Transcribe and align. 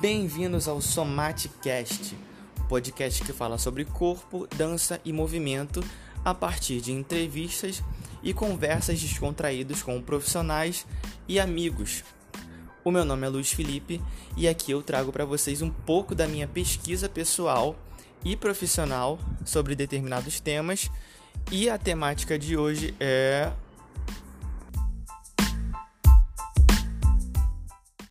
Bem-vindos 0.00 0.66
ao 0.66 0.80
Somaticast, 0.80 2.16
podcast 2.68 3.22
que 3.22 3.32
fala 3.32 3.58
sobre 3.58 3.84
corpo, 3.84 4.46
dança 4.56 5.00
e 5.04 5.12
movimento 5.12 5.82
a 6.24 6.34
partir 6.34 6.80
de 6.80 6.92
entrevistas 6.92 7.82
e 8.22 8.34
conversas 8.34 9.00
descontraídas 9.00 9.82
com 9.82 10.00
profissionais 10.02 10.86
e 11.28 11.38
amigos. 11.38 12.02
O 12.82 12.90
meu 12.90 13.04
nome 13.04 13.26
é 13.26 13.28
Luiz 13.28 13.52
Felipe 13.52 14.00
e 14.36 14.48
aqui 14.48 14.72
eu 14.72 14.82
trago 14.82 15.12
para 15.12 15.24
vocês 15.24 15.62
um 15.62 15.70
pouco 15.70 16.14
da 16.14 16.26
minha 16.26 16.48
pesquisa 16.48 17.08
pessoal 17.08 17.76
e 18.24 18.36
profissional 18.36 19.18
sobre 19.44 19.74
determinados 19.74 20.40
temas. 20.40 20.90
E 21.50 21.68
a 21.68 21.78
temática 21.78 22.38
de 22.38 22.56
hoje 22.56 22.94
é 22.98 23.52